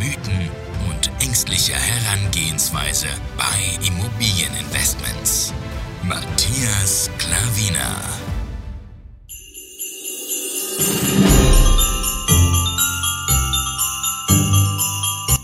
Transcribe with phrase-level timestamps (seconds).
[0.00, 0.48] Mythen
[0.88, 5.52] und ängstliche Herangehensweise bei Immobilieninvestments.
[6.02, 8.00] Matthias Klavina.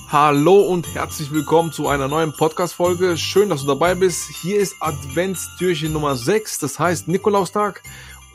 [0.09, 3.19] Hallo und herzlich willkommen zu einer neuen Podcast-Folge.
[3.19, 4.31] Schön, dass du dabei bist.
[4.41, 7.83] Hier ist Adventstürchen Nummer 6, das heißt Nikolaustag.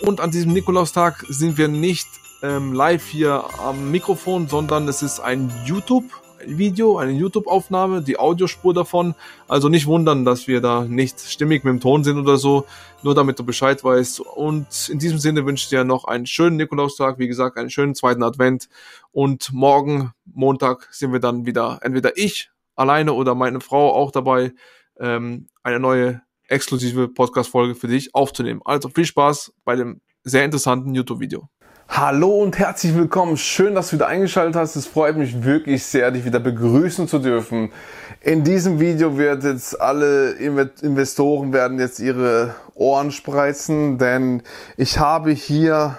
[0.01, 2.07] Und an diesem Nikolaustag sind wir nicht
[2.41, 9.15] ähm, live hier am Mikrofon, sondern es ist ein YouTube-Video, eine YouTube-Aufnahme, die Audiospur davon.
[9.47, 12.65] Also nicht wundern, dass wir da nicht stimmig mit dem Ton sind oder so,
[13.03, 14.21] nur damit du Bescheid weißt.
[14.21, 17.95] Und in diesem Sinne wünsche ich dir noch einen schönen Nikolaustag, wie gesagt, einen schönen
[17.95, 18.69] zweiten Advent.
[19.11, 24.53] Und morgen, Montag, sind wir dann wieder, entweder ich alleine oder meine Frau auch dabei,
[24.99, 28.61] ähm, eine neue exklusive Podcast-Folge für dich aufzunehmen.
[28.65, 31.49] Also viel Spaß bei dem sehr interessanten YouTube-Video.
[31.93, 33.35] Hallo und herzlich willkommen.
[33.35, 34.77] Schön, dass du wieder eingeschaltet hast.
[34.77, 37.73] Es freut mich wirklich sehr, dich wieder begrüßen zu dürfen.
[38.21, 44.41] In diesem Video wird jetzt alle Investoren werden jetzt ihre Ohren spreizen, denn
[44.77, 45.97] ich habe hier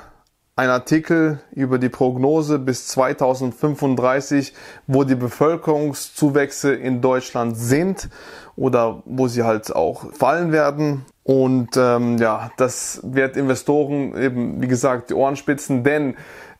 [0.57, 4.55] ein Artikel über die Prognose bis 2035,
[4.87, 8.09] wo die Bevölkerungszuwächse in Deutschland sind
[8.57, 11.05] oder wo sie halt auch fallen werden.
[11.25, 16.17] Und ähm, ja, das wird Investoren eben, wie gesagt, die Ohren spitzen, denn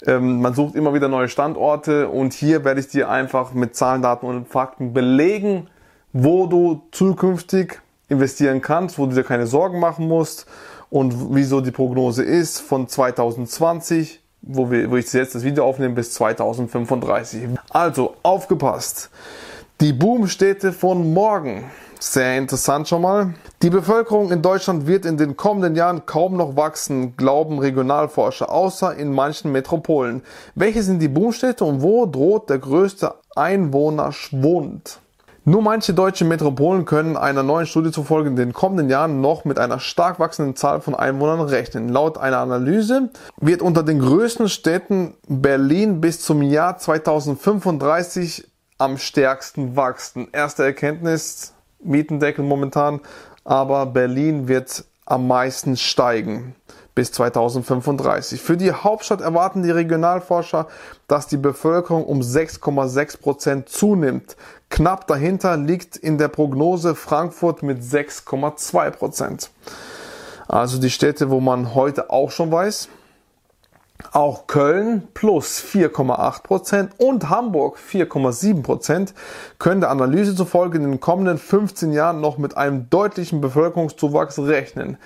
[0.07, 4.03] ähm, man sucht immer wieder neue Standorte und hier werde ich dir einfach mit Zahlen,
[4.03, 5.69] Daten und Fakten belegen,
[6.13, 10.47] wo du zukünftig investieren kannst, wo du dir keine Sorgen machen musst
[10.91, 15.95] und wieso die Prognose ist von 2020, wo, wir, wo ich jetzt das Video aufnehme,
[15.95, 17.49] bis 2035.
[17.71, 19.11] Also aufgepasst.
[19.81, 21.65] Die Boomstädte von morgen.
[21.99, 23.35] Sehr interessant schon mal.
[23.63, 28.97] Die Bevölkerung in Deutschland wird in den kommenden Jahren kaum noch wachsen, glauben Regionalforscher, außer
[28.97, 30.23] in manchen Metropolen.
[30.57, 34.99] Welche sind die Boomstädte und wo droht der größte Einwohnerschwund?
[35.45, 39.61] Nur manche deutsche Metropolen können einer neuen Studie zufolge in den kommenden Jahren noch mit
[39.61, 41.89] einer stark wachsenden Zahl von Einwohnern rechnen.
[41.89, 48.45] Laut einer Analyse wird unter den größten Städten Berlin bis zum Jahr 2035
[48.79, 50.27] am stärksten wachsen.
[50.33, 53.01] Erste Erkenntnis, Mietendeckel momentan,
[53.45, 56.55] aber Berlin wird am meisten steigen
[56.95, 58.41] bis 2035.
[58.41, 60.69] Für die Hauptstadt erwarten die Regionalforscher,
[61.09, 64.37] dass die Bevölkerung um 6,6 Prozent zunimmt.
[64.69, 69.51] Knapp dahinter liegt in der Prognose Frankfurt mit 6,2 Prozent.
[70.49, 72.89] Also die Städte, wo man heute auch schon weiß,
[74.13, 79.15] auch Köln plus 4,8 Prozent und Hamburg 4,7 Prozent
[79.59, 84.99] können der Analyse zufolge in den kommenden 15 Jahren noch mit einem deutlichen Bevölkerungszuwachs rechnen.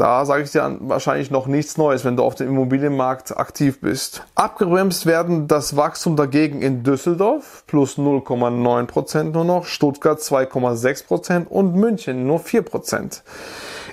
[0.00, 4.22] Da sage ich dir wahrscheinlich noch nichts Neues, wenn du auf dem Immobilienmarkt aktiv bist.
[4.34, 11.50] Abgebremst werden das Wachstum dagegen in Düsseldorf plus 0,9 Prozent nur noch, Stuttgart 2,6 Prozent
[11.50, 13.20] und München nur 4%.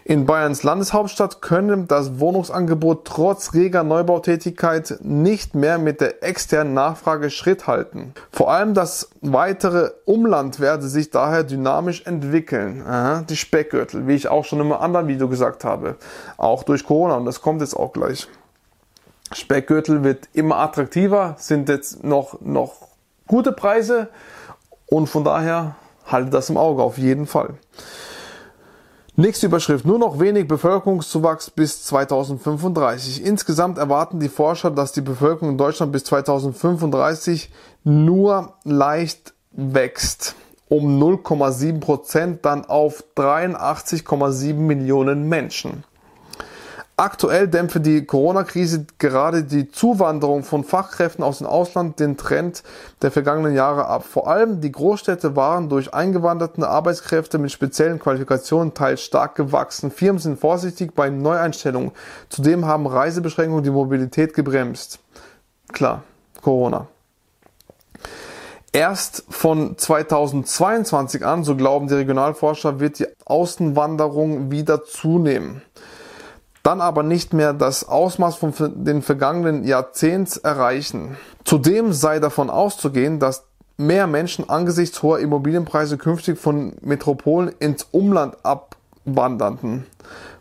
[0.10, 7.30] In Bayerns Landeshauptstadt könne das Wohnungsangebot trotz reger Neubautätigkeit nicht mehr mit der externen Nachfrage
[7.30, 8.14] Schritt halten.
[8.32, 12.86] Vor allem das weitere Umland werde sich daher dynamisch entwickeln.
[12.88, 15.98] Aha, die Speckgürtel, wie ich auch schon im anderen Video gesagt habe.
[16.38, 18.30] Auch durch Corona und das kommt jetzt auch gleich.
[19.34, 22.76] Speckgürtel wird immer attraktiver, sind jetzt noch, noch
[23.28, 24.08] gute Preise
[24.86, 25.76] und von daher
[26.06, 27.56] halte das im Auge auf jeden Fall.
[29.20, 29.84] Nächste Überschrift.
[29.84, 33.26] Nur noch wenig Bevölkerungszuwachs bis 2035.
[33.26, 37.50] Insgesamt erwarten die Forscher, dass die Bevölkerung in Deutschland bis 2035
[37.84, 40.36] nur leicht wächst.
[40.70, 45.84] Um 0,7 Prozent dann auf 83,7 Millionen Menschen.
[47.00, 52.64] Aktuell dämpfe die Corona-Krise gerade die Zuwanderung von Fachkräften aus dem Ausland den Trend
[53.04, 54.04] der vergangenen Jahre ab.
[54.04, 59.92] Vor allem die Großstädte waren durch eingewanderte Arbeitskräfte mit speziellen Qualifikationen teils stark gewachsen.
[59.92, 61.92] Firmen sind vorsichtig bei Neueinstellungen.
[62.30, 64.98] Zudem haben Reisebeschränkungen die Mobilität gebremst.
[65.74, 66.02] Klar,
[66.42, 66.88] Corona.
[68.72, 75.62] Erst von 2022 an, so glauben die Regionalforscher, wird die Außenwanderung wieder zunehmen
[76.68, 78.54] dann aber nicht mehr das Ausmaß von
[78.84, 81.16] den vergangenen Jahrzehnts erreichen.
[81.46, 83.46] Zudem sei davon auszugehen, dass
[83.78, 89.86] mehr Menschen angesichts hoher Immobilienpreise künftig von Metropolen ins Umland abwanderten.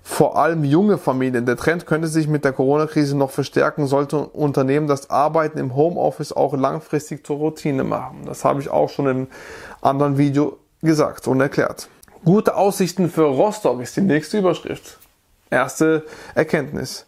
[0.03, 1.47] Vor allem junge Familien.
[1.47, 6.33] Der Trend könnte sich mit der Corona-Krise noch verstärken, sollte Unternehmen das Arbeiten im Homeoffice
[6.33, 8.23] auch langfristig zur Routine machen.
[8.27, 9.27] Das habe ich auch schon in
[9.81, 11.89] anderen Video gesagt und erklärt.
[12.25, 14.99] Gute Aussichten für Rostock ist die nächste Überschrift.
[15.51, 16.05] Erste
[16.35, 17.07] Erkenntnis.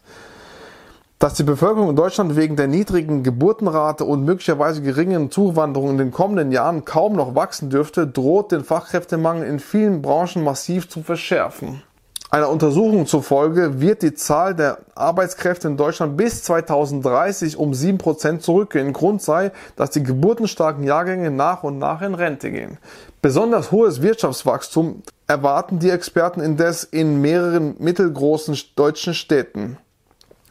[1.19, 6.11] Dass die Bevölkerung in Deutschland wegen der niedrigen Geburtenrate und möglicherweise geringen Zuwanderung in den
[6.11, 11.83] kommenden Jahren kaum noch wachsen dürfte, droht den Fachkräftemangel in vielen Branchen massiv zu verschärfen.
[12.31, 18.93] Einer Untersuchung zufolge wird die Zahl der Arbeitskräfte in Deutschland bis 2030 um 7% zurückgehen.
[18.93, 22.77] Grund sei, dass die geburtenstarken Jahrgänge nach und nach in Rente gehen.
[23.21, 29.77] Besonders hohes Wirtschaftswachstum erwarten die Experten indes in mehreren mittelgroßen deutschen Städten.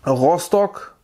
[0.07, 0.95] Rostock,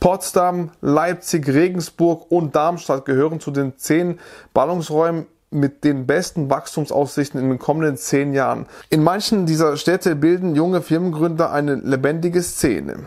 [0.00, 4.18] Potsdam, Leipzig, Regensburg und Darmstadt gehören zu den zehn
[4.52, 8.66] Ballungsräumen mit den besten Wachstumsaussichten in den kommenden zehn Jahren.
[8.90, 13.06] In manchen dieser Städte bilden junge Firmengründer eine lebendige Szene.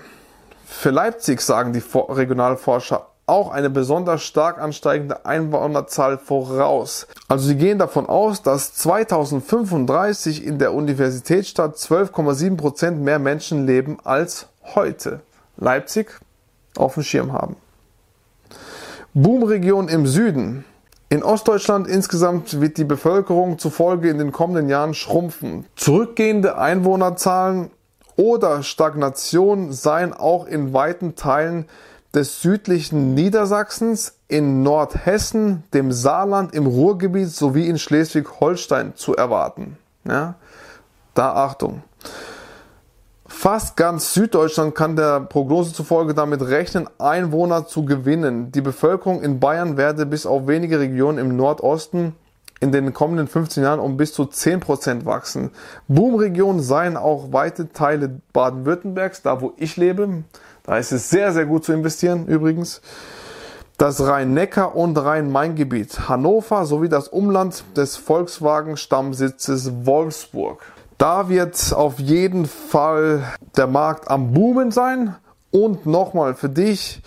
[0.66, 7.07] Für Leipzig sagen die Regionalforscher auch eine besonders stark ansteigende Einwohnerzahl voraus.
[7.27, 13.99] Also sie gehen davon aus, dass 2035 in der Universitätsstadt 12,7 Prozent mehr Menschen leben
[14.03, 15.21] als heute
[15.57, 16.19] Leipzig
[16.75, 17.55] auf dem Schirm haben.
[19.13, 20.65] Boomregion im Süden.
[21.09, 25.65] In Ostdeutschland insgesamt wird die Bevölkerung zufolge in den kommenden Jahren schrumpfen.
[25.75, 27.71] Zurückgehende Einwohnerzahlen
[28.15, 31.65] oder Stagnation seien auch in weiten Teilen
[32.13, 39.77] des südlichen Niedersachsens, in Nordhessen, dem Saarland, im Ruhrgebiet sowie in Schleswig-Holstein zu erwarten.
[40.06, 40.35] Ja,
[41.13, 41.83] da Achtung.
[43.25, 48.51] Fast ganz Süddeutschland kann der Prognose zufolge damit rechnen, Einwohner zu gewinnen.
[48.51, 52.15] Die Bevölkerung in Bayern werde bis auf wenige Regionen im Nordosten
[52.59, 55.51] in den kommenden 15 Jahren um bis zu 10% wachsen.
[55.88, 60.23] Boomregionen seien auch weite Teile Baden-Württembergs, da wo ich lebe.
[60.69, 62.80] Da ist es sehr, sehr gut zu investieren übrigens.
[63.77, 70.62] Das Rhein-Neckar- und Rhein-Main-Gebiet, Hannover sowie das Umland des Volkswagen-Stammsitzes Wolfsburg.
[71.00, 73.24] Da wird auf jeden Fall
[73.57, 75.16] der Markt am Boomen sein.
[75.50, 77.01] Und nochmal für dich,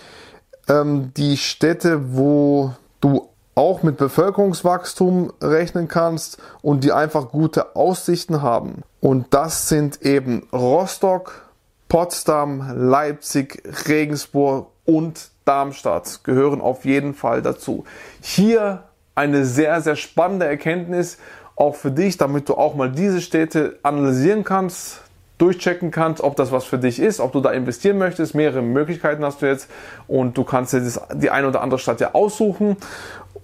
[0.67, 8.43] ähm, die Städte, wo du auch mit Bevölkerungswachstum rechnen kannst und die einfach gute Aussichten
[8.43, 8.83] haben.
[9.01, 11.52] Und das sind eben Rostock,
[11.93, 17.85] Potsdam, Leipzig, Regensburg und Darmstadt gehören auf jeden Fall dazu.
[18.23, 18.85] Hier
[19.15, 21.19] eine sehr, sehr spannende Erkenntnis,
[21.55, 25.03] auch für dich, damit du auch mal diese Städte analysieren kannst,
[25.37, 28.35] durchchecken kannst, ob das was für dich ist, ob du da investieren möchtest.
[28.35, 29.69] Mehrere Möglichkeiten hast du jetzt
[30.09, 30.81] und du kannst dir
[31.13, 32.79] die eine oder andere Stadt ja aussuchen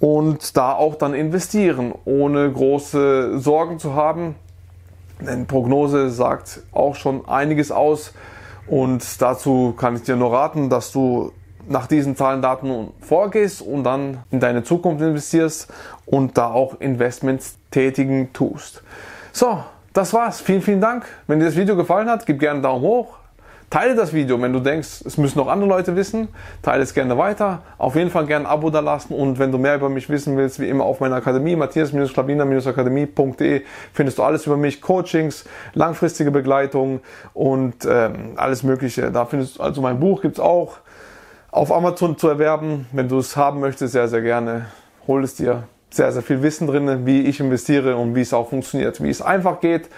[0.00, 4.36] und da auch dann investieren, ohne große Sorgen zu haben.
[5.20, 8.14] Denn Prognose sagt auch schon einiges aus
[8.68, 11.32] und dazu kann ich dir nur raten, dass du
[11.68, 15.70] nach diesen Zahlen, Daten vorgehst und dann in deine Zukunft investierst
[16.06, 18.82] und da auch Investments tätigen tust.
[19.32, 19.62] So,
[19.92, 20.40] das war's.
[20.40, 21.04] Vielen, vielen Dank.
[21.26, 23.17] Wenn dir das Video gefallen hat, gib gerne einen Daumen hoch.
[23.70, 26.28] Teile das Video, wenn du denkst, es müssen noch andere Leute wissen.
[26.62, 27.60] Teile es gerne weiter.
[27.76, 29.12] Auf jeden Fall gerne ein Abo da lassen.
[29.12, 34.16] Und wenn du mehr über mich wissen willst, wie immer auf meiner Akademie, matthias-klabiner-akademie.de, findest
[34.16, 37.00] du alles über mich, Coachings, langfristige Begleitung
[37.34, 39.12] und ähm, alles Mögliche.
[39.12, 40.78] Da findest du, also mein Buch gibt's auch
[41.50, 42.86] auf Amazon zu erwerben.
[42.92, 44.64] Wenn du es haben möchtest, sehr, sehr gerne.
[45.06, 45.64] Hol es dir.
[45.90, 49.02] Sehr, sehr viel Wissen drin, wie ich investiere und wie es auch funktioniert.
[49.02, 49.90] Wie es einfach geht,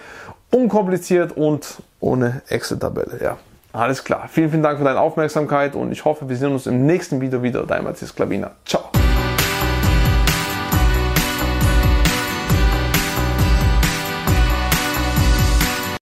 [0.51, 3.17] unkompliziert und ohne Excel-Tabelle.
[3.21, 3.37] Ja,
[3.73, 4.27] alles klar.
[4.29, 7.41] Vielen, vielen Dank für deine Aufmerksamkeit und ich hoffe, wir sehen uns im nächsten Video
[7.41, 7.65] wieder.
[7.65, 8.51] Dein Matthias Klavina.
[8.65, 9.00] Ciao.